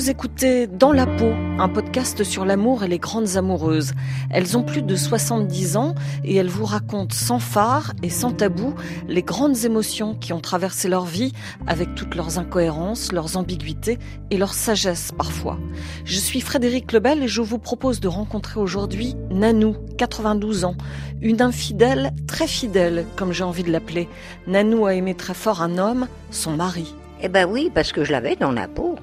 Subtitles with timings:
[0.00, 3.92] Vous écoutez Dans la peau, un podcast sur l'amour et les grandes amoureuses.
[4.30, 8.74] Elles ont plus de 70 ans et elles vous racontent sans phare et sans tabou
[9.08, 11.34] les grandes émotions qui ont traversé leur vie
[11.66, 13.98] avec toutes leurs incohérences, leurs ambiguïtés
[14.30, 15.58] et leur sagesse parfois.
[16.06, 20.76] Je suis Frédéric Lebel et je vous propose de rencontrer aujourd'hui Nanou, 92 ans,
[21.20, 24.08] une infidèle très fidèle comme j'ai envie de l'appeler.
[24.46, 26.94] Nanou a aimé très fort un homme, son mari.
[27.20, 28.96] Eh ben oui, parce que je l'avais dans la peau.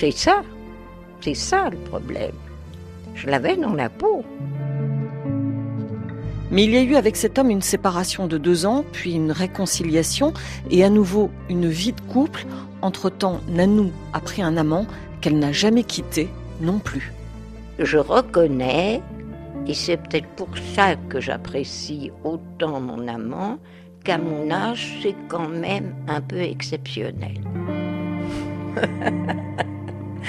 [0.00, 0.42] C'est ça.
[1.20, 2.32] C'est ça le problème.
[3.14, 4.24] Je l'avais dans la peau.
[6.50, 9.30] Mais il y a eu avec cet homme une séparation de deux ans, puis une
[9.30, 10.32] réconciliation
[10.70, 12.46] et à nouveau une vie de couple.
[12.80, 14.86] Entre-temps, Nanou a pris un amant
[15.20, 16.30] qu'elle n'a jamais quitté
[16.62, 17.12] non plus.
[17.78, 19.02] Je reconnais,
[19.66, 23.58] et c'est peut-être pour ça que j'apprécie autant mon amant,
[24.02, 27.38] qu'à mon âge, c'est quand même un peu exceptionnel.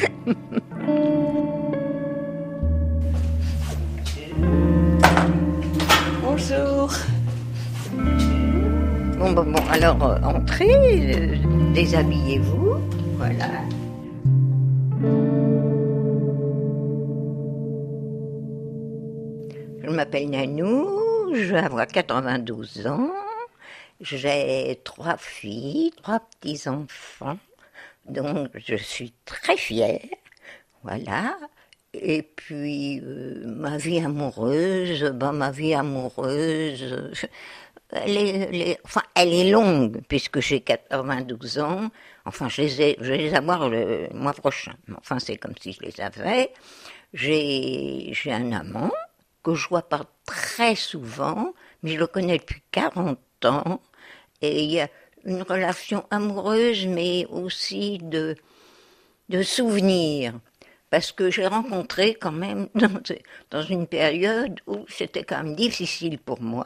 [6.21, 6.89] Bonjour.
[9.19, 11.35] Bon, bon, bon, alors euh, entrez, euh,
[11.73, 12.75] déshabillez-vous,
[13.17, 13.45] voilà.
[19.83, 20.87] Je m'appelle Nanou,
[21.35, 23.11] je vais avoir 92 ans,
[23.99, 27.37] j'ai trois filles, trois petits-enfants,
[28.07, 29.99] donc je suis très fière,
[30.83, 31.37] voilà.
[31.93, 37.17] Et puis euh, ma vie amoureuse, ben, ma vie amoureuse,
[37.91, 38.17] elle
[39.33, 41.89] est, longue puisque j'ai 92 ans.
[42.25, 44.73] Enfin, je les ai, je vais les avoir le mois prochain.
[44.97, 46.51] Enfin, c'est comme si je les avais.
[47.13, 48.91] J'ai, j'ai un amant
[49.43, 53.81] que je vois pas très souvent, mais je le connais depuis 40 ans.
[54.41, 54.87] Et il y a
[55.25, 58.35] une relation amoureuse, mais aussi de,
[59.29, 60.33] de souvenirs.
[60.89, 63.01] Parce que j'ai rencontré quand même dans,
[63.49, 66.65] dans une période où c'était quand même difficile pour moi,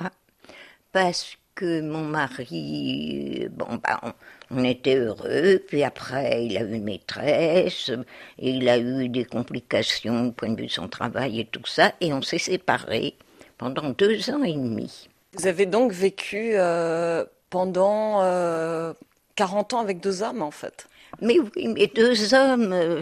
[0.92, 4.14] parce que mon mari, bon, bah,
[4.52, 7.92] on, était heureux, puis après il a eu une maîtresse,
[8.38, 11.66] et il a eu des complications au point de vue de son travail et tout
[11.66, 13.16] ça, et on s'est séparés
[13.58, 15.08] pendant deux ans et demi.
[15.34, 18.94] Vous avez donc vécu euh, pendant euh,
[19.36, 20.88] 40 ans avec deux hommes en fait.
[21.22, 23.02] Mais oui, mais deux hommes, euh,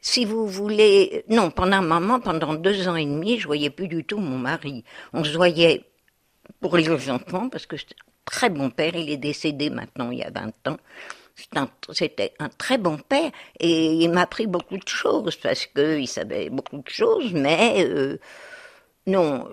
[0.00, 3.88] si vous voulez, non, pendant un moment, pendant deux ans et demi, je voyais plus
[3.88, 4.84] du tout mon mari.
[5.12, 5.84] On se voyait
[6.60, 10.22] pour les enfants, parce que c'était très bon père, il est décédé maintenant il y
[10.22, 10.78] a 20 ans.
[11.92, 16.48] C'était un, très bon père et il m'a appris beaucoup de choses parce qu'il savait
[16.48, 18.18] beaucoup de choses, mais euh,
[19.06, 19.48] non,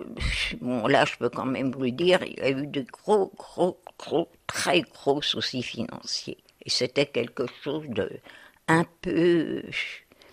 [0.60, 3.78] bon là je peux quand même vous dire, il y a eu de gros, gros,
[3.98, 6.38] gros, très gros soucis financiers.
[6.64, 8.10] Et c'était quelque chose de
[8.68, 9.62] un peu...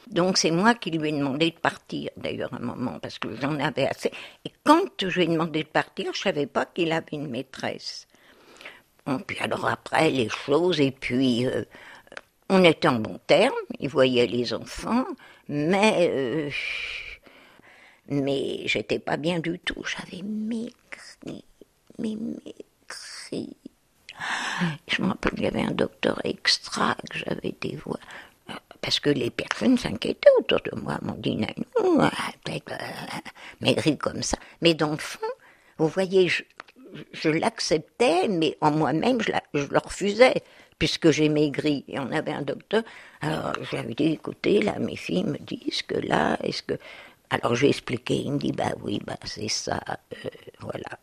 [0.07, 3.57] Donc c'est moi qui lui ai demandé de partir d'ailleurs un moment parce que j'en
[3.59, 4.11] avais assez.
[4.43, 8.07] Et quand je lui ai demandé de partir, je savais pas qu'il avait une maîtresse.
[9.05, 11.63] Bon, puis alors après les choses et puis euh,
[12.49, 15.05] on était en bon terme, il voyait les enfants,
[15.47, 16.49] mais euh,
[18.07, 19.83] mais j'étais pas bien du tout.
[19.85, 21.43] J'avais maigri,
[21.97, 23.55] mais maigri.
[24.87, 27.99] Je me rappelle qu'il y avait un docteur extra que j'avais été voir.
[28.81, 32.11] Parce que les personnes s'inquiétaient autour de moi, m'ont dit Nanou, ah,
[32.43, 33.19] peut-être euh,
[33.61, 34.37] maigri comme ça.
[34.61, 35.27] Mais dans le fond,
[35.77, 36.27] vous voyez,
[37.13, 40.43] je, l'acceptais, mais en moi-même, je, je le refusais,
[40.79, 41.85] puisque j'ai maigri.
[41.87, 42.83] Et on avait un docteur.
[43.21, 46.73] Alors, je lui avais dit, écoutez, là, mes filles me disent que là, est-ce que.
[47.31, 48.15] Alors, j'ai expliqué.
[48.15, 49.79] Il me dit, bah oui, bah c'est ça,
[50.13, 50.99] euh, voilà.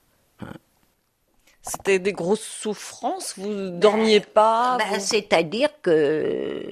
[1.63, 4.79] C'était des grosses souffrances, vous dormiez pas?
[4.79, 6.65] Bah, vous- C'est-à-dire que.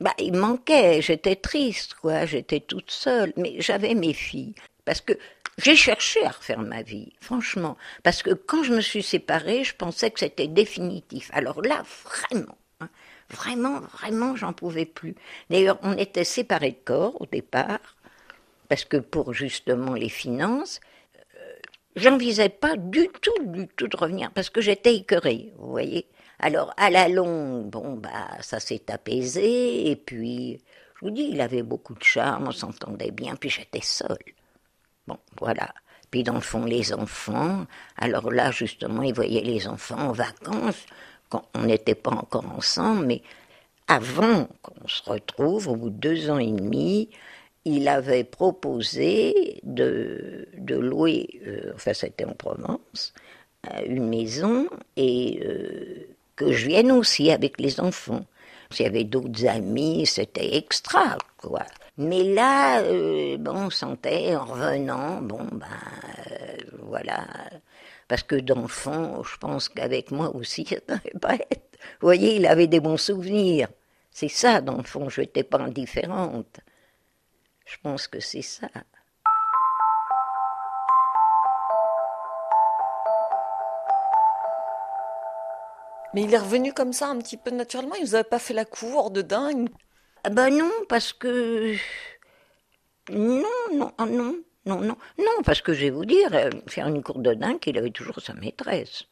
[0.00, 4.54] Bah, il manquait, j'étais triste, quoi, j'étais toute seule, mais j'avais mes filles.
[4.84, 5.12] Parce que
[5.58, 7.76] j'ai cherché à refaire ma vie, franchement.
[8.02, 11.30] Parce que quand je me suis séparée, je pensais que c'était définitif.
[11.32, 12.56] Alors là, vraiment,
[13.32, 15.14] vraiment, vraiment, j'en pouvais plus.
[15.50, 17.96] D'ailleurs, on était séparés de corps au départ,
[18.68, 20.80] parce que pour justement les finances,
[21.96, 26.06] j'envisageais pas du tout, du tout de revenir parce que j'étais écœurée, vous voyez.
[26.38, 30.60] Alors à la longue, bon bah ça s'est apaisé et puis
[30.96, 34.16] je vous dis, il avait beaucoup de charme, on s'entendait bien, puis j'étais seule.
[35.06, 35.74] Bon, voilà.
[36.10, 40.86] Puis dans le fond, les enfants, alors là justement, il voyait les enfants en vacances
[41.32, 43.22] quand on n'était pas encore ensemble, mais
[43.88, 47.08] avant qu'on se retrouve, au bout de deux ans et demi,
[47.64, 53.14] il avait proposé de, de louer, euh, enfin c'était en Provence,
[53.72, 56.06] euh, une maison et euh,
[56.36, 58.26] que je vienne aussi avec les enfants.
[58.70, 61.64] S'il y avait d'autres amis, c'était extra, quoi.
[61.96, 62.82] Mais là,
[63.38, 65.66] bon, on sentait en revenant, bon, ben,
[66.82, 67.26] voilà.
[68.12, 70.76] Parce que dans le fond, je pense qu'avec moi aussi, ça
[71.18, 71.78] pas être.
[71.98, 73.68] Vous voyez, il avait des bons souvenirs.
[74.10, 76.60] C'est ça, dans le fond, je n'étais pas indifférente.
[77.64, 78.68] Je pense que c'est ça.
[86.12, 88.52] Mais il est revenu comme ça un petit peu naturellement Il vous avait pas fait
[88.52, 89.70] la cour de dingue?
[90.22, 91.74] Ah Ben non, parce que...
[93.08, 96.86] Non, non, ah non, non, non, non, parce que je vais vous dire, euh, faire
[96.86, 99.04] une cour de dingue, il avait toujours sa maîtresse.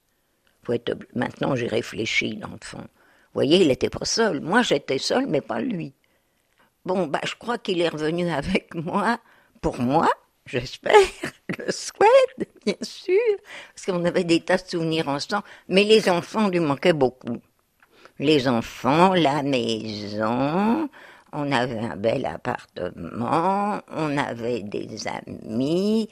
[1.15, 2.79] Maintenant, j'ai réfléchi, dans le fond.
[2.79, 4.41] Vous voyez, il n'était pas seul.
[4.41, 5.93] Moi, j'étais seule, mais pas lui.
[6.85, 9.19] Bon, bah, je crois qu'il est revenu avec moi,
[9.61, 10.09] pour moi,
[10.47, 10.95] j'espère,
[11.59, 13.19] le souhaite, bien sûr,
[13.75, 17.41] parce qu'on avait des tas de souvenirs ensemble, mais les enfants lui manquaient beaucoup.
[18.19, 20.89] Les enfants, la maison,
[21.33, 26.09] on avait un bel appartement, on avait des amis,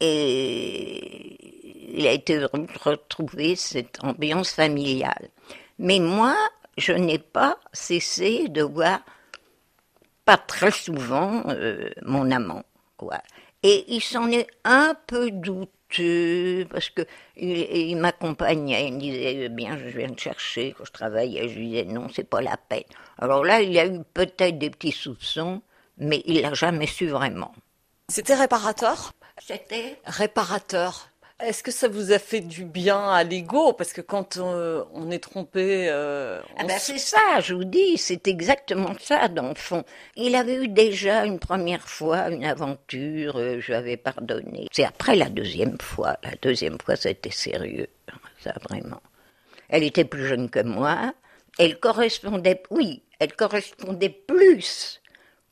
[0.00, 5.30] et il a été retrouvé cette ambiance familiale.
[5.78, 6.36] Mais moi,
[6.76, 9.00] je n'ai pas cessé de voir,
[10.24, 12.64] pas très souvent, euh, mon amant,
[12.96, 13.20] quoi.
[13.62, 15.30] Et il s'en est un peu
[15.88, 17.02] douteux, parce que
[17.36, 21.58] il, m'accompagnait, il me disait, eh bien, je viens te chercher quand je travaillais, je
[21.58, 22.84] lui disais, non, c'est pas la peine.
[23.18, 25.62] Alors là, il y a eu peut-être des petits soupçons,
[25.98, 27.52] mais il l'a jamais su vraiment.
[28.08, 29.12] C'était réparateur?
[29.38, 31.08] C'était Réparateur.
[31.38, 33.74] Est-ce que ça vous a fait du bien à l'ego?
[33.74, 35.86] Parce que quand euh, on, est trompé...
[35.90, 39.84] Euh, ah ben c'est ça, je vous dis, c'est exactement ça dans le fond.
[40.16, 44.68] Il avait eu déjà une première fois une aventure, euh, je pardonné.
[44.72, 46.16] C'est après la deuxième fois.
[46.22, 47.88] La deuxième fois, c'était sérieux,
[48.42, 49.02] ça vraiment.
[49.68, 51.12] Elle était plus jeune que moi.
[51.58, 55.02] Elle correspondait, oui, elle correspondait plus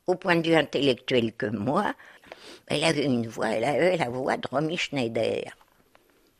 [0.07, 1.93] au point de vue intellectuel que moi.
[2.65, 5.43] Elle avait une voix, elle avait la voix de Romy Schneider.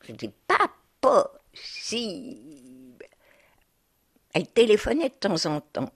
[0.07, 0.69] Je dis pas
[1.01, 3.05] possible.
[4.33, 5.91] Elle téléphonait de temps en temps.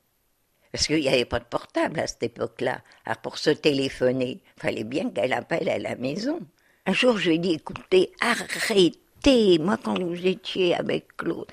[0.72, 2.82] Parce qu'il n'y avait pas de portable à cette époque-là.
[3.06, 6.40] Alors pour se téléphoner, fallait bien qu'elle appelle à la maison.
[6.86, 9.60] Un jour, je lui ai dit, écoutez, arrêtez.
[9.60, 11.48] Moi, quand vous étiez avec Claude,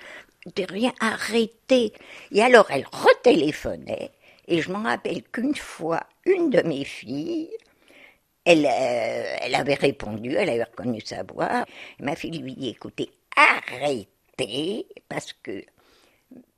[0.54, 1.92] de rien, arrêtez.
[2.30, 4.12] Et alors, elle retéléphonait.
[4.48, 7.50] Et je m'en rappelle qu'une fois, une de mes filles
[8.46, 11.66] elle, euh, elle avait répondu, elle avait reconnu sa voix.
[12.00, 15.64] Ma fille lui dit, écoutez, arrêtez, parce que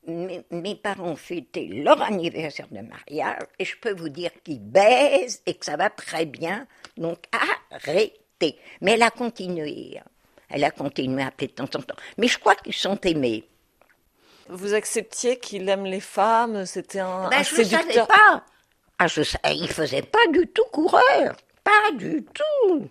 [0.07, 5.55] mes, parents fêtaient leur anniversaire de mariage, et je peux vous dire qu'ils baisent et
[5.55, 7.25] que ça va très bien, donc
[7.73, 8.59] arrêtez.
[8.83, 9.99] Mais elle a continué,
[10.51, 11.97] elle a continué à appeler de temps en temps.
[12.19, 13.45] Mais je crois qu'ils sont aimés.
[14.51, 18.45] Vous acceptiez qu'il aime les femmes, c'était un, ben, je ne savais pas.
[18.99, 19.23] Ah, je,
[19.55, 21.37] il faisait pas du tout coureur.
[21.69, 22.89] Pas du tout.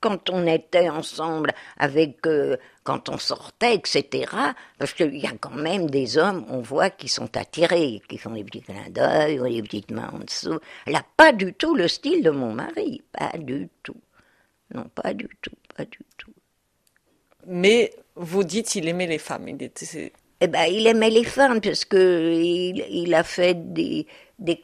[0.00, 4.32] Quand on était ensemble avec, euh, quand on sortait, etc.
[4.78, 8.30] Parce qu'il y a quand même des hommes, on voit, qui sont attirés, qui font
[8.30, 10.58] des petits clins d'œil ou des petites mains en dessous.
[10.86, 13.02] Elle n'a pas du tout le style de mon mari.
[13.12, 14.00] Pas du tout.
[14.72, 16.32] Non, pas du tout, pas du tout.
[17.46, 19.48] Mais vous dites il aimait les femmes.
[19.48, 20.12] Il était...
[20.44, 24.06] Eh ben, il aimait les femmes parce que il a fait des,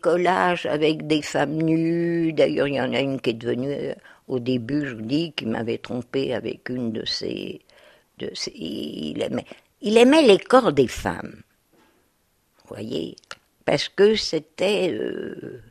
[0.02, 2.34] collages avec des femmes nues.
[2.34, 3.94] D'ailleurs, il y en a une qui est devenue, euh,
[4.28, 7.62] au début, je vous dis, qui m'avait trompé avec une de ses.
[8.18, 9.46] De il, aimait,
[9.80, 11.40] il aimait les corps des femmes.
[12.58, 13.16] Vous voyez?
[13.64, 14.90] Parce que c'était.
[14.92, 15.62] Euh,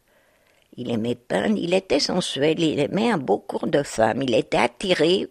[0.76, 4.24] il aimait peindre, il était sensuel, il aimait un beau corps de femme.
[4.24, 5.28] Il était attiré,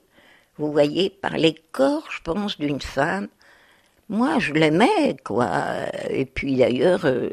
[0.56, 3.26] vous voyez, par les corps, je pense, d'une femme.
[4.08, 5.86] Moi, je l'aimais, quoi.
[6.10, 7.04] Et puis d'ailleurs.
[7.04, 7.28] Euh,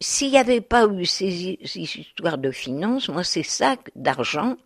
[0.00, 4.56] s'il n'y avait pas eu ces, histoires de finances, moi, c'est ça d'argent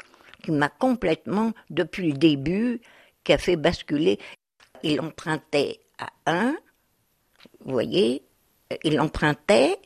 [0.42, 2.80] qui m'a complètement, depuis le début,
[3.22, 4.18] qui a fait basculer.
[4.82, 6.56] Il empruntait à un,
[7.60, 8.22] vous voyez,
[8.82, 9.78] il empruntait,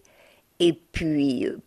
[0.61, 1.59] et puis euh,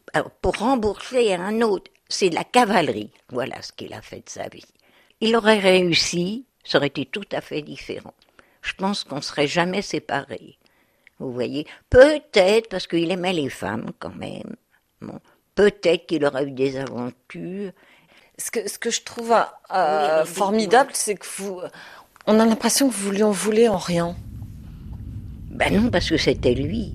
[0.41, 3.11] pour rembourser à un autre, c'est la cavalerie.
[3.29, 4.65] Voilà ce qu'il a fait de sa vie.
[5.19, 8.13] Il aurait réussi, ça aurait été tout à fait différent.
[8.67, 10.57] Je pense qu'on ne serait jamais séparés.
[11.19, 14.55] Vous voyez Peut-être, parce qu'il aimait les femmes quand même.
[15.01, 15.19] Bon,
[15.55, 17.71] Peut-être qu'il aurait eu des aventures.
[18.37, 19.33] Ce que, ce que je trouve
[19.73, 21.61] euh, formidable, c'est que vous.
[22.27, 24.15] On a l'impression que vous lui en voulez en rien.
[25.49, 26.93] Ben non, parce que c'était lui.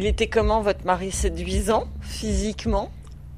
[0.00, 2.90] Il était comment votre mari séduisant, physiquement?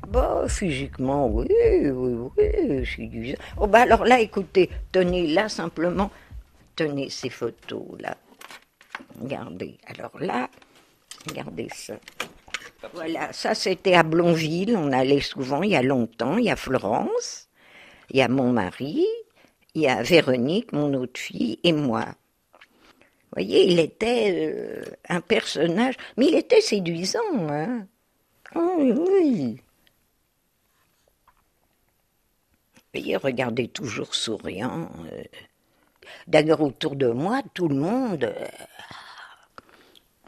[0.07, 3.39] Bah, physiquement, oui, oui, oui, séduisant.
[3.59, 6.13] Oh, bah alors là, écoutez, tenez là simplement,
[6.77, 8.17] tenez ces photos là.
[9.21, 9.77] Regardez.
[9.87, 10.49] Alors là,
[11.29, 11.95] regardez ça.
[12.95, 16.55] Voilà, ça c'était à Blonville, on allait souvent, il y a longtemps, il y a
[16.55, 17.49] Florence,
[18.11, 19.05] il y a mon mari,
[19.75, 22.07] il y a Véronique, mon autre fille, et moi.
[23.33, 27.87] Voyez, il était euh, un personnage, mais il était séduisant, hein.
[28.55, 29.61] Oh, oui,
[32.93, 34.91] voyez, regardez toujours souriant.
[35.13, 35.23] euh.
[36.27, 38.25] D'ailleurs, autour de moi, tout le monde.
[38.25, 38.49] euh,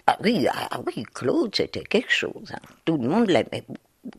[0.07, 2.53] Ah oui, ah oui, Claude, c'était quelque chose.
[2.53, 2.61] hein.
[2.85, 4.19] Tout le monde l'aimait beaucoup.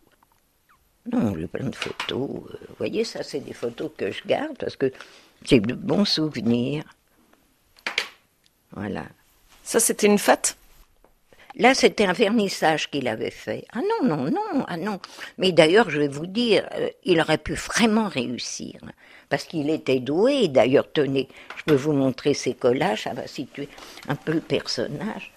[1.11, 2.27] Non, j'ai plein de photos.
[2.69, 4.91] Vous voyez, ça, c'est des photos que je garde parce que
[5.43, 6.83] j'ai de bons souvenirs.
[8.75, 9.05] Voilà.
[9.63, 10.57] Ça, c'était une fête?
[11.57, 13.65] Là, c'était un vernissage qu'il avait fait.
[13.71, 14.99] Ah non, non, non, ah non.
[15.37, 18.81] Mais d'ailleurs, je vais vous dire, euh, il aurait pu vraiment réussir.
[19.29, 20.49] Parce qu'il était doué.
[20.49, 23.69] D'ailleurs, tenez, je peux vous montrer ses collages, ça va situer
[24.09, 25.31] un peu le personnage.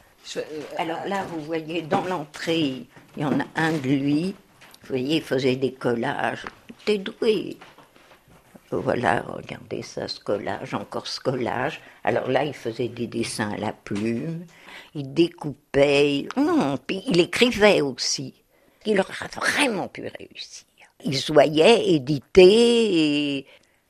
[0.76, 2.85] Alors là, vous voyez, dans l'entrée,
[3.16, 4.35] il y en a un de lui.
[4.83, 6.45] Vous voyez, il faisait des collages.
[6.68, 7.57] Il était doué.
[8.70, 11.80] Voilà, regardez ça, ce collage, encore ce collage.
[12.04, 14.44] Alors là, il faisait des dessins à la plume,
[14.94, 18.34] il découpait, non, puis il écrivait aussi.
[18.84, 20.66] Il aurait vraiment pu réussir.
[21.04, 21.14] Il
[21.94, 23.46] éditer, et-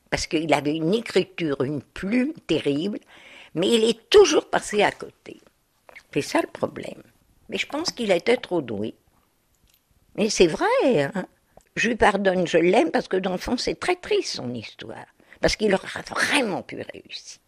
[0.09, 2.99] parce qu'il avait une écriture, une plume terrible,
[3.55, 5.41] mais il est toujours passé à côté.
[6.13, 7.03] C'est ça le problème.
[7.49, 8.95] Mais je pense qu'il était trop doué.
[10.15, 11.25] Mais c'est vrai, hein.
[11.75, 15.05] Je lui pardonne, je l'aime parce que dans le fond, c'est très triste son histoire.
[15.39, 17.39] Parce qu'il aurait vraiment pu réussir.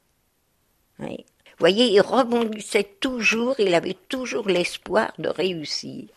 [1.00, 1.18] Vous
[1.60, 6.08] voyez, il rebondissait toujours, il avait toujours l'espoir de réussir.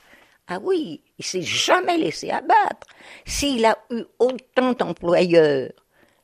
[0.47, 2.87] Ah oui, il s'est jamais laissé abattre.
[3.25, 5.71] S'il a eu autant d'employeurs,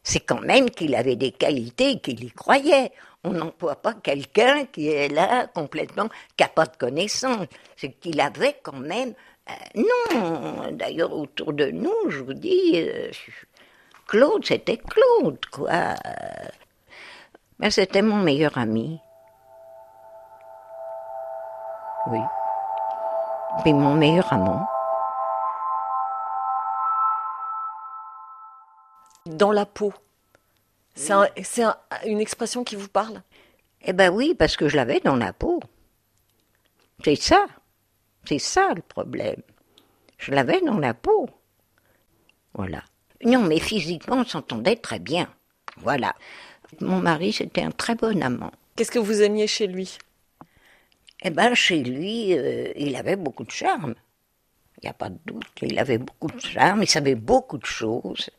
[0.02, 2.92] c'est quand même qu'il avait des qualités, qu'il y croyait.
[3.24, 7.46] On n'emploie pas quelqu'un qui est là complètement, qui n'a pas de connaissances.
[7.76, 9.14] C'est qu'il avait quand même.
[9.50, 9.82] Euh,
[10.14, 13.10] non, d'ailleurs, autour de nous, je vous dis, euh,
[14.06, 15.70] Claude, c'était Claude, quoi.
[17.58, 18.98] Ben, c'était mon meilleur ami.
[22.08, 22.20] Oui.
[23.62, 24.66] Puis mon meilleur amant.
[29.26, 29.92] Dans la peau.
[30.94, 31.76] C'est un- c'est un-
[32.06, 33.22] une expression qui vous parle?
[33.82, 35.60] Eh ben oui, parce que je l'avais dans la peau.
[37.04, 37.46] C'est ça.
[38.24, 39.42] C'est ça le problème.
[40.18, 41.28] Je l'avais dans la peau.
[42.54, 42.84] Voilà.
[43.24, 45.28] Non, mais physiquement, on s'entendait très bien.
[45.78, 46.14] Voilà.
[46.80, 48.52] Mon mari, c'était un très bon amant.
[48.76, 49.98] Qu'est-ce que vous aimiez chez lui?
[51.22, 53.94] Eh ben, chez lui, euh, il avait beaucoup de charme.
[54.78, 55.46] Il n'y a pas de doute.
[55.60, 58.30] Il avait beaucoup de charme, il savait beaucoup de choses.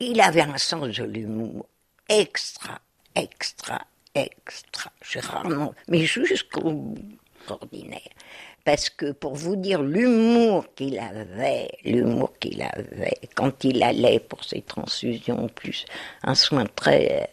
[0.00, 1.66] Il avait un sens de l'humour
[2.08, 2.80] extra,
[3.14, 4.90] extra, extra.
[5.02, 7.18] J'ai rarement, mais jusqu'au bout,
[7.50, 8.00] ordinaire.
[8.64, 14.44] Parce que pour vous dire l'humour qu'il avait, l'humour qu'il avait, quand il allait pour
[14.44, 15.84] ses transfusions, plus
[16.22, 17.30] un soin très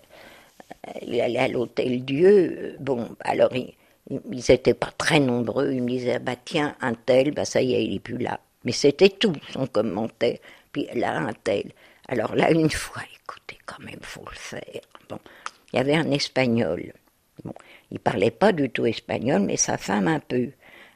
[1.01, 2.75] il allait à l'hôtel Dieu.
[2.75, 3.73] euh, Bon, alors il-
[4.09, 5.71] ils n'étaient pas très nombreux.
[5.73, 8.39] Il me disait, bah tiens, un tel, bah ça y est, il est plus là.
[8.63, 10.37] Mais c'était tout, son commentaire.
[10.71, 11.71] Puis là, un tel.
[12.07, 14.81] Alors là, une fois, écoutez, quand même, faut le faire.
[15.09, 15.19] Bon,
[15.73, 16.93] il y avait un espagnol.
[17.43, 17.53] Bon,
[17.91, 20.49] il parlait pas du tout espagnol, mais sa femme un peu.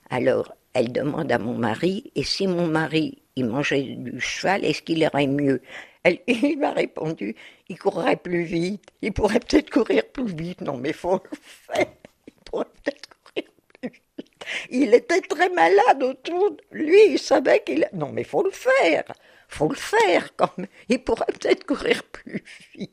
[0.09, 4.81] Alors, elle demande à mon mari, et si mon mari, il mangeait du cheval, est-ce
[4.81, 5.62] qu'il irait mieux?
[6.27, 7.33] Il m'a répondu,
[7.69, 10.59] il courrait plus vite, il pourrait peut-être courir plus vite.
[10.59, 11.88] Non, mais faut le faire,
[12.27, 14.45] il pourrait peut-être courir plus vite.
[14.69, 17.88] Il était très malade autour de lui, il savait qu'il...
[17.93, 19.05] Non, mais faut le faire,
[19.47, 20.67] faut le faire quand même.
[20.89, 22.43] Il pourrait peut-être courir plus
[22.75, 22.91] vite.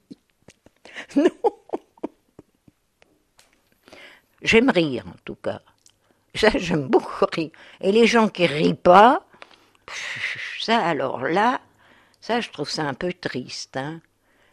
[1.17, 1.60] Non.
[4.43, 5.61] J'aime rire, en tout cas.
[6.35, 7.51] Ça, j'aime beaucoup rire.
[7.81, 9.27] Et les gens qui rient pas,
[10.61, 11.61] ça, alors là,
[12.21, 13.77] ça, je trouve ça un peu triste.
[13.77, 14.01] Hein.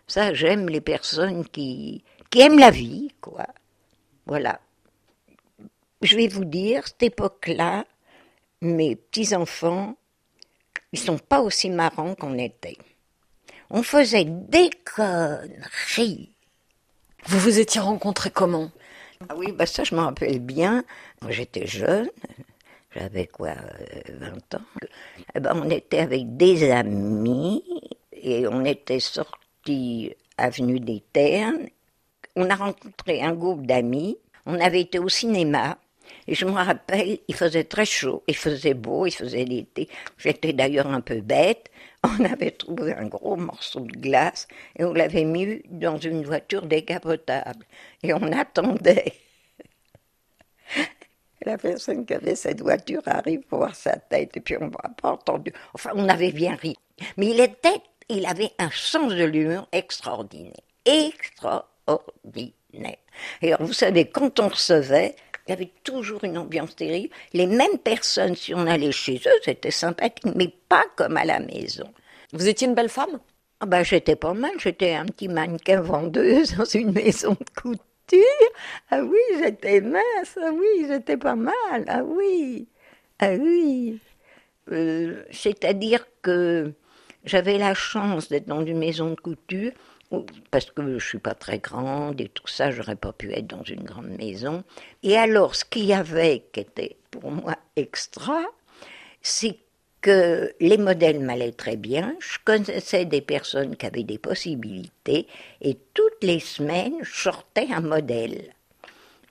[0.08, 3.46] Ça, j'aime les personnes qui, qui aiment la vie, quoi.
[4.25, 4.60] Voilà.
[6.01, 7.86] Je vais vous dire, cette époque-là,
[8.62, 9.96] mes petits-enfants,
[10.91, 12.77] ils sont pas aussi marrants qu'on était.
[13.70, 16.32] On faisait des conneries.
[17.25, 18.72] Vous vous étiez rencontrés comment?
[19.30, 20.84] Ah oui, bah ça, je me rappelle bien.
[21.30, 22.10] J'étais jeune,
[22.96, 24.66] j'avais quoi, euh, 20 ans.
[25.36, 27.64] Eh ben, on était avec des amis
[28.14, 31.68] et on était sortis avenue des Ternes.
[32.36, 34.18] On a rencontré un groupe d'amis.
[34.46, 35.78] On avait été au cinéma.
[36.28, 39.90] Et je me rappelle, il faisait très chaud, il faisait beau, il faisait l'été.
[40.18, 41.70] J'étais d'ailleurs un peu bête.
[42.08, 44.48] On avait trouvé un gros morceau de glace
[44.78, 47.66] et on l'avait mis dans une voiture décapotable.
[48.04, 49.14] Et on attendait.
[51.46, 54.90] La personne qui avait cette voiture arrive pour voir sa tête et puis on n'a
[55.02, 55.54] pas entendu.
[55.74, 56.76] Enfin, on avait bien ri.
[57.18, 60.54] Mais il était, il avait un sens de l'humour extraordinaire.
[60.86, 62.54] Extraordinaire.
[63.42, 65.16] Et alors, vous savez, quand on recevait,
[65.48, 67.13] il y avait toujours une ambiance terrible.
[67.34, 71.39] Les mêmes personnes, si on allait chez eux, c'était sympathique, mais pas comme à la
[71.39, 71.89] maison.
[72.34, 73.20] Vous étiez une belle femme?
[73.60, 78.20] Ah ben, j'étais pas mal, j'étais un petit mannequin vendeuse dans une maison de couture.
[78.92, 82.68] Ah oui, j'étais mince, ah oui, j'étais pas mal, ah oui,
[83.20, 84.00] ah oui.
[84.72, 86.74] Euh, c'est-à-dire que
[87.24, 89.72] j'avais la chance d'être dans une maison de couture
[90.52, 93.64] parce que je suis pas très grande et tout ça, j'aurais pas pu être dans
[93.64, 94.64] une grande maison.
[95.04, 98.42] Et alors, ce qu'il y avait qui était pour moi extra,
[99.22, 99.58] c'est
[100.02, 102.16] que les modèles m'allaient très bien.
[102.20, 105.28] Je connaissais des personnes qui avaient des possibilités
[105.62, 108.54] et toutes les semaines, je sortais un modèle.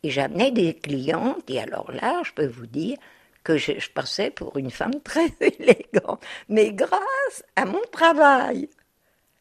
[0.03, 2.99] Et j'amenais des clientes et alors là, je peux vous dire
[3.43, 8.69] que je, je passais pour une femme très élégante, mais grâce à mon travail.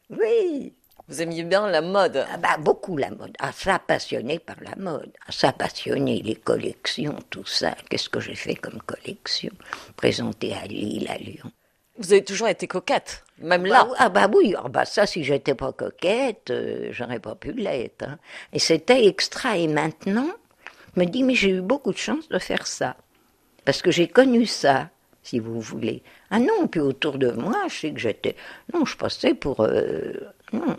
[0.08, 0.72] Oui,
[1.08, 3.32] vous aimiez bien la mode ah bah, Beaucoup la mode.
[3.38, 5.12] Ah, ça, passionné par la mode.
[5.26, 7.76] Ah, ça, passionné les collections, tout ça.
[7.88, 9.52] Qu'est-ce que j'ai fait comme collection?
[9.96, 11.52] Présenté à Lille, à Lyon.
[11.98, 13.84] Vous avez toujours été coquette, même là.
[13.84, 17.52] Bah, ah bah oui, ah bah ça, si j'étais pas coquette, euh, j'aurais pas pu
[17.52, 18.02] l'être.
[18.02, 18.18] Hein.
[18.52, 19.56] Et c'était extra.
[19.56, 20.28] Et maintenant,
[20.94, 22.96] je me dis, mais j'ai eu beaucoup de chance de faire ça.
[23.64, 24.90] Parce que j'ai connu ça,
[25.22, 26.02] si vous voulez.
[26.30, 28.36] Ah non, puis autour de moi, je sais que j'étais...
[28.74, 29.60] Non, je passais pour...
[29.60, 30.12] Euh,
[30.52, 30.76] non,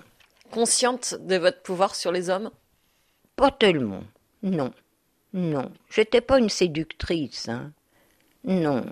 [0.58, 2.50] consciente de votre pouvoir sur les hommes?
[3.36, 4.02] Pas tellement,
[4.42, 4.72] non.
[5.34, 7.48] Non, j'étais pas une séductrice.
[7.48, 7.74] Hein.
[8.44, 8.84] Non,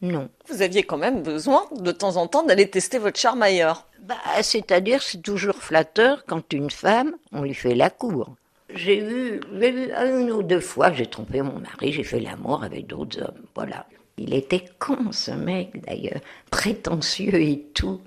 [0.00, 0.28] non.
[0.48, 3.86] Vous aviez quand même besoin de temps en temps d'aller tester votre charme ailleurs.
[4.00, 8.34] Bah, c'est-à-dire, c'est toujours flatteur quand une femme, on lui fait la cour.
[8.74, 12.88] J'ai eu, eu une ou deux fois, j'ai trompé mon mari, j'ai fait l'amour avec
[12.88, 13.46] d'autres hommes.
[13.54, 13.86] Voilà.
[14.18, 16.20] Il était con, ce mec, d'ailleurs,
[16.50, 18.00] prétentieux et tout.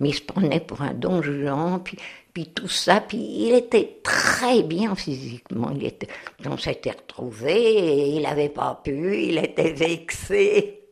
[0.00, 1.98] Mais il se prenait pour un don Juan, puis,
[2.32, 3.00] puis tout ça.
[3.00, 5.70] Puis il était très bien physiquement.
[5.74, 6.08] Il était,
[6.46, 10.88] on s'était retrouvés, il n'avait pas pu, il était vexé.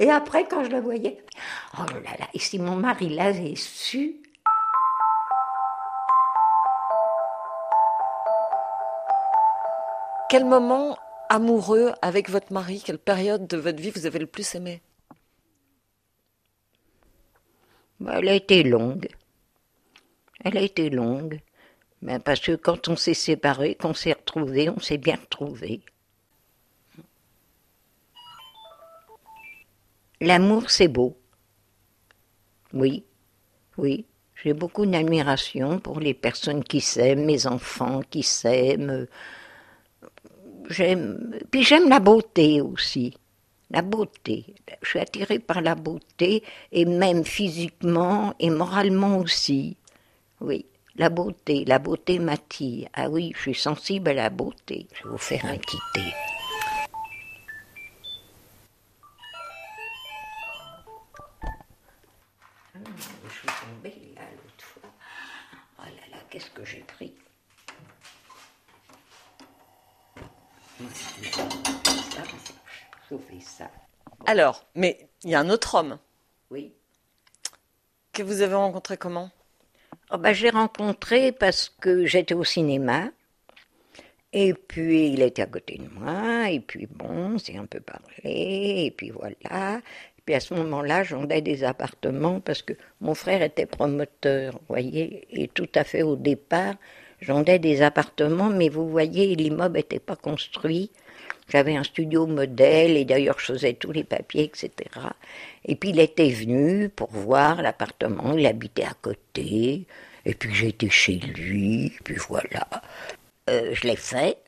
[0.00, 1.18] Et après, quand je le voyais,
[1.78, 4.20] oh là là, et si mon mari l'avait su,
[10.34, 12.82] Quel moment amoureux avec votre mari?
[12.84, 14.82] Quelle période de votre vie vous avez le plus aimé?
[18.00, 19.08] Bah, Elle a été longue.
[20.44, 21.40] Elle a été longue.
[22.02, 25.80] Mais parce que quand on s'est séparés, qu'on s'est retrouvés, on s'est bien retrouvés.
[30.20, 31.16] L'amour, c'est beau.
[32.72, 33.04] Oui,
[33.78, 34.06] oui.
[34.42, 39.06] J'ai beaucoup d'admiration pour les personnes qui s'aiment, mes enfants qui s'aiment
[40.68, 43.16] j'aime, puis j'aime la beauté aussi.
[43.70, 44.54] La beauté.
[44.82, 49.76] Je suis attirée par la beauté, et même physiquement et moralement aussi.
[50.40, 51.64] Oui, la beauté.
[51.64, 52.88] La beauté m'attire.
[52.92, 54.86] Ah oui, je suis sensible à la beauté.
[54.94, 56.02] Je vais vous faire un petit thé.
[62.74, 62.78] Ah,
[63.26, 64.90] je suis tombée là l'autre fois.
[65.78, 66.83] Oh là là, qu'est-ce que j'ai
[73.40, 73.70] ça.
[74.26, 75.98] Alors, mais il y a un autre homme.
[76.50, 76.72] Oui.
[78.12, 79.30] Que vous avez rencontré comment?
[80.10, 83.10] Oh ben, J'ai rencontré parce que j'étais au cinéma.
[84.36, 88.86] Et puis il était à côté de moi, et puis bon, c'est un peu parlé,
[88.86, 89.76] et puis voilà.
[90.18, 94.66] Et puis à ce moment-là, j'endais des appartements parce que mon frère était promoteur, vous
[94.68, 96.74] voyez, et tout à fait au départ,
[97.20, 100.90] j'endais des appartements, mais vous voyez, l'immeuble n'était pas construit.
[101.48, 104.70] J'avais un studio modèle et d'ailleurs je faisais tous les papiers, etc.
[105.64, 109.86] Et puis il était venu pour voir l'appartement, il habitait à côté,
[110.24, 112.66] et puis j'étais chez lui, et puis voilà.
[113.50, 114.38] Euh, je l'ai fait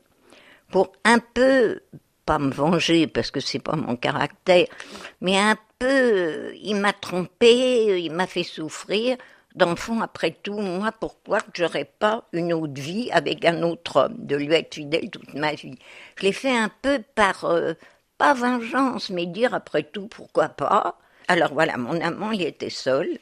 [0.71, 1.81] pour un peu,
[2.25, 4.67] pas me venger parce que c'est pas mon caractère,
[5.21, 9.17] mais un peu, il m'a trompé, il m'a fait souffrir
[9.57, 14.15] d'enfant, après tout, moi, pourquoi je n'aurais pas une autre vie avec un autre homme,
[14.19, 15.77] de lui être fidèle toute ma vie?
[16.15, 17.73] Je l'ai fait un peu par, euh,
[18.17, 20.97] pas vengeance, mais dire après tout, pourquoi pas?
[21.27, 23.19] Alors voilà, mon amant, il était seul,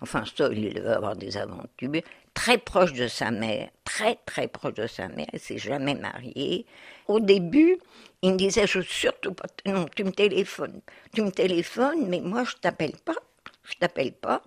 [0.00, 2.02] enfin seul, il devait avoir des aventures,
[2.34, 6.66] très proche de sa mère, très très proche de sa mère, il s'est jamais marié.
[7.08, 7.78] Au début,
[8.22, 10.80] il me disait, je surtout pas, non, tu me téléphones,
[11.12, 13.16] tu me téléphones, mais moi je t'appelle pas,
[13.64, 14.42] je t'appelle pas.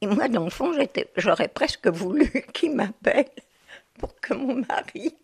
[0.00, 0.72] Et moi, dans le fond,
[1.16, 3.30] j'aurais presque voulu qu'il m'appelle
[3.98, 5.16] pour que mon mari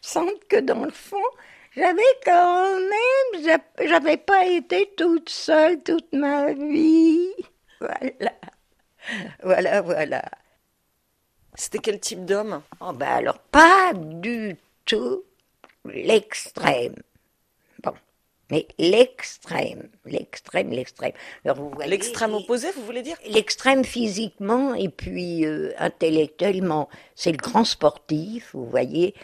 [0.00, 1.22] sente que dans le fond,
[1.76, 7.28] j'avais quand même, j'avais pas été toute seule toute ma vie.
[7.80, 8.32] Voilà.
[9.42, 10.22] Voilà, voilà.
[11.54, 12.62] C'était quel type d'homme?
[12.80, 15.24] Oh ben alors, pas du tout
[15.84, 16.96] l'extrême.
[18.50, 21.12] Mais l'extrême, l'extrême, l'extrême.
[21.86, 23.16] L'extrême opposé, vous voulez dire?
[23.26, 26.88] L'extrême physiquement et puis euh, intellectuellement.
[27.14, 29.14] C'est le grand sportif, vous voyez.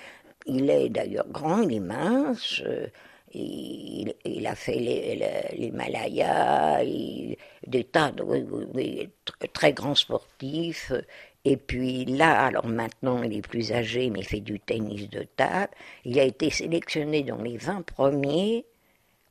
[0.46, 2.62] Il est d'ailleurs grand, il est mince.
[2.64, 2.86] Euh,
[3.34, 6.82] il, il, a fait l'Himalaya,
[7.66, 10.92] des tas de très grands sportifs.
[11.44, 15.24] Et puis là, alors maintenant, il est plus âgé, mais il fait du tennis de
[15.36, 15.72] table.
[16.04, 18.64] Il a été sélectionné dans les 20 premiers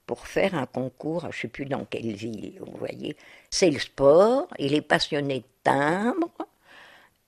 [0.05, 3.15] pour faire un concours, je ne sais plus dans quelle ville, vous voyez.
[3.49, 6.29] C'est le sport, il est passionné de timbre,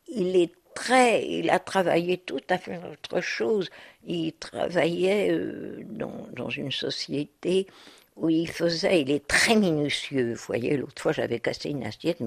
[0.08, 3.70] il est très, il a travaillé tout à fait autre chose.
[4.06, 7.68] Il travaillait euh, dans, dans, une société
[8.16, 10.34] où il faisait, il est très minutieux.
[10.34, 12.22] Vous voyez, l'autre fois j'avais cassé une assiette,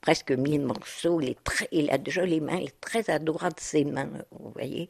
[0.00, 1.20] presque mille morceaux.
[1.20, 4.08] Il, est très, il a de jolies mains, il est très adorable de ses mains,
[4.30, 4.88] vous voyez.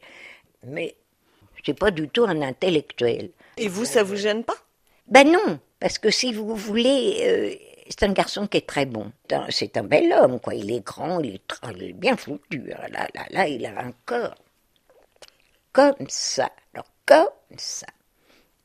[0.63, 0.95] Mais
[1.65, 3.31] c'est pas du tout un intellectuel.
[3.57, 4.57] Et vous, ça vous gêne pas?
[5.07, 7.55] Ben non, parce que si vous voulez, euh,
[7.89, 9.11] c'est un garçon qui est très bon.
[9.49, 10.53] C'est un bel homme, quoi.
[10.55, 12.59] Il est grand, il est, bien foutu.
[12.67, 14.35] Là, là, là, il a un corps
[15.73, 16.49] comme ça.
[16.73, 17.87] Alors, comme ça.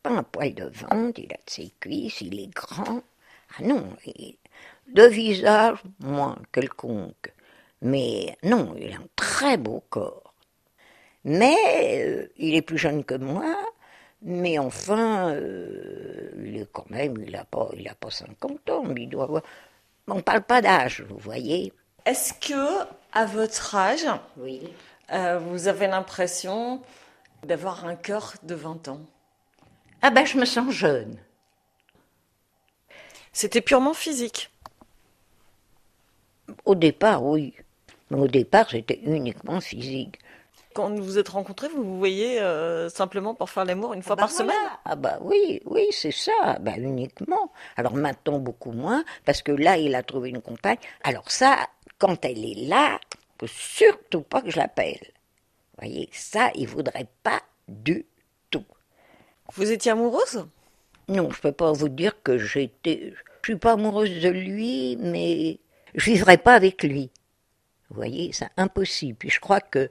[0.03, 3.03] Pas un poil de ventre, il a de ses cuisses, il est grand.
[3.59, 3.97] Ah non,
[4.89, 7.33] de visage, moins quelconque.
[7.83, 10.35] Mais non, il a un très beau corps.
[11.25, 11.57] Mais
[12.05, 13.57] euh, il est plus jeune que moi,
[14.23, 18.83] mais enfin, euh, il est quand même, il n'a pas, il a pas 50 ans,
[18.85, 19.43] mais il doit avoir.
[20.09, 21.73] On ne parle pas d'âge, vous voyez.
[22.05, 24.63] Est-ce que, à votre âge, oui.
[25.13, 26.83] Euh, vous avez l'impression
[27.45, 29.01] d'avoir un cœur de 20 ans?
[30.03, 31.19] Ah ben, je me sens jeune.
[33.33, 34.51] C'était purement physique
[36.65, 37.55] Au départ, oui.
[38.11, 40.19] Mais au départ, c'était uniquement physique
[40.77, 44.13] quand vous vous êtes rencontrés, vous vous voyez euh, simplement pour faire l'amour une fois
[44.13, 44.57] ah bah par semaine?
[44.85, 47.51] Ah bah oui, oui, c'est ça, bah uniquement.
[47.77, 50.77] Alors maintenant beaucoup moins, parce que là il a trouvé une compagne.
[51.03, 53.01] Alors ça, quand elle est là,
[53.41, 55.01] faut surtout pas que je l'appelle.
[55.01, 58.05] Vous voyez, ça, il voudrait pas du
[58.51, 58.65] tout.
[59.55, 60.47] Vous étiez amoureuse?
[61.09, 63.15] Non, je peux pas vous dire que j'étais.
[63.43, 65.59] Je suis pas amoureuse de lui, mais
[65.95, 67.11] je vivrai pas avec lui.
[67.89, 69.17] Vous voyez, c'est impossible.
[69.17, 69.89] Puis je crois que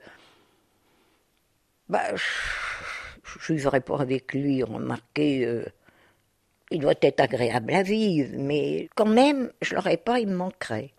[1.89, 5.65] bah, je ne vivrai pas avec lui, remarquez, euh,
[6.71, 10.91] il doit être agréable à vivre, mais quand même, je l'aurais pas, il me manquerait.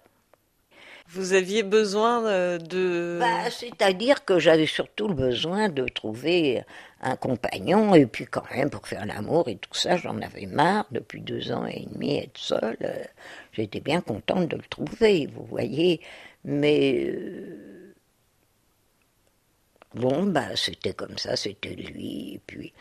[1.08, 3.18] Vous aviez besoin de...
[3.20, 6.64] Bah, C'est-à-dire que j'avais surtout le besoin de trouver
[7.00, 10.86] un compagnon, et puis quand même pour faire l'amour et tout ça, j'en avais marre
[10.90, 12.78] depuis deux ans et demi être seule.
[12.82, 13.04] Euh,
[13.52, 16.00] j'étais bien contente de le trouver, vous voyez,
[16.44, 17.14] mais...
[19.96, 22.34] Bon, bah, c'était comme ça, c'était lui.
[22.34, 22.74] Et puis,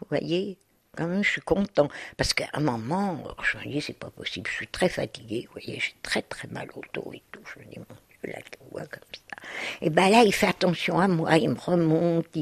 [0.00, 0.56] vous voyez,
[0.96, 1.88] quand même, je suis content.
[2.16, 5.60] Parce qu'à un moment, je me dis, c'est pas possible, je suis très fatiguée, vous
[5.60, 7.40] voyez, j'ai très très mal au dos et tout.
[7.54, 9.36] Je me dis, mon Dieu, là, je vois comme ça.
[9.82, 12.34] Et ben là, il fait attention à moi, il me remonte.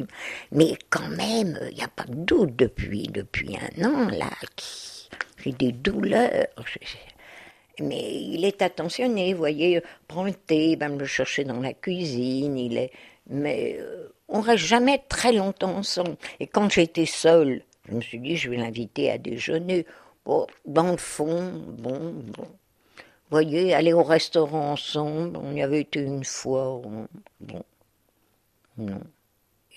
[0.52, 4.30] Mais quand même, il n'y a pas de doute depuis, depuis un an, là,
[5.38, 6.46] j'ai des douleurs.
[7.80, 11.72] Mais il est attentionné, vous voyez, prend le thé, va me le chercher dans la
[11.72, 12.92] cuisine, il est
[13.32, 16.16] mais euh, on reste jamais très longtemps ensemble.
[16.38, 19.86] Et quand j'étais seule, je me suis dit, je vais l'inviter à déjeuner.
[20.24, 22.44] Bon, dans le fond, bon, bon.
[22.44, 26.80] Vous voyez, aller au restaurant ensemble, on y avait été une fois,
[27.40, 27.64] bon,
[28.76, 29.00] non.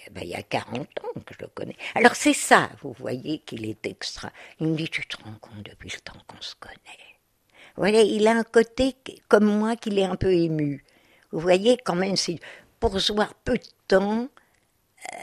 [0.08, 1.76] Eh ben, il y a 40 ans que je le connais.
[1.96, 4.30] Alors c'est ça, vous voyez, qu'il est extra.
[4.60, 6.76] Il me dit, tu te rends compte depuis le temps qu'on se connaît.
[7.78, 8.96] Voilà, il a un côté
[9.30, 10.84] comme moi qu'il est un peu ému.
[11.32, 12.40] Vous voyez, quand même, c'est
[12.80, 14.28] pour voir peu de temps,
[15.14, 15.18] euh,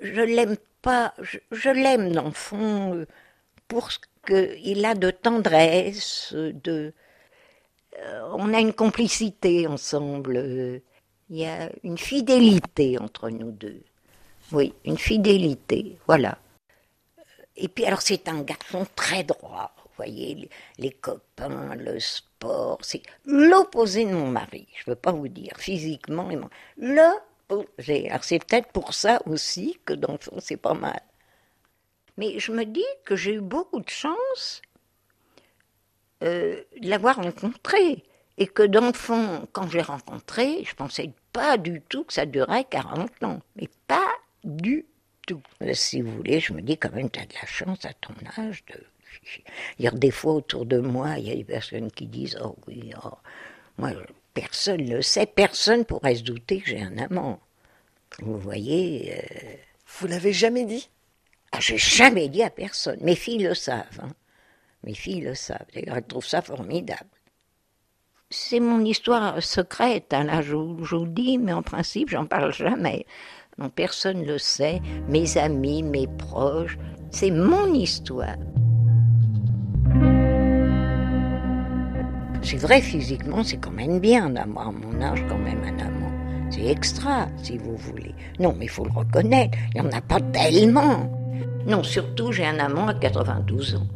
[0.00, 3.06] je l'aime pas, je, l'aime dans fond
[3.66, 6.92] pour ce qu'il a de tendresse, de,
[7.98, 10.82] euh, on a une complicité ensemble,
[11.30, 13.82] il y a une fidélité entre nous deux.
[14.52, 16.38] Oui, une fidélité, voilà.
[17.56, 24.04] Et puis alors c'est un garçon très droit, voyez, les, copains, le sport, c'est l'opposé
[24.04, 24.66] de mon mari.
[24.74, 26.28] Je ne veux pas vous dire physiquement,
[26.76, 28.08] l'opposé.
[28.08, 31.00] Alors c'est peut-être pour ça aussi que dans le fond c'est pas mal.
[32.16, 34.62] Mais je me dis que j'ai eu beaucoup de chance
[36.24, 38.04] euh, de l'avoir rencontré.
[38.40, 42.24] Et que dans le fond, quand j'ai rencontré, je pensais pas du tout que ça
[42.24, 43.40] durait 40 ans.
[43.56, 44.12] Mais pas
[44.44, 44.86] du
[45.26, 45.42] tout.
[45.72, 48.14] Si vous voulez, je me dis quand même, tu as de la chance à ton
[48.36, 48.80] âge de
[49.78, 52.38] il y a des fois autour de moi, il y a des personnes qui disent
[52.42, 53.10] Oh oui, oh.
[53.76, 53.92] moi,
[54.34, 57.40] personne ne le sait, personne pourrait se douter que j'ai un amant.
[58.20, 59.14] Vous voyez.
[59.14, 59.54] Euh,
[59.86, 60.88] vous l'avez jamais dit?
[61.52, 62.98] Ah, J'ai jamais dit à personne.
[63.00, 64.00] Mes filles le savent.
[64.02, 64.12] Hein.
[64.84, 65.66] Mes filles le savent.
[65.72, 67.08] Elles trouvent ça formidable.
[68.30, 72.52] C'est mon histoire secrète, hein, là je, je vous dis, mais en principe, j'en parle
[72.52, 73.06] jamais.
[73.56, 74.80] Non, personne ne le sait.
[75.08, 76.76] Mes amis, mes proches,
[77.10, 78.36] c'est mon histoire.
[82.42, 86.12] C'est vrai, physiquement, c'est quand même bien d'avoir à mon âge quand même un amant.
[86.50, 88.14] C'est extra, si vous voulez.
[88.38, 91.10] Non, mais il faut le reconnaître, il n'y en a pas tellement.
[91.66, 93.86] Non, surtout, j'ai un amant à 92 ans.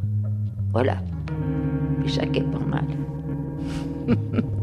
[0.72, 0.98] Voilà.
[2.04, 2.84] Et ça qui est pas mal.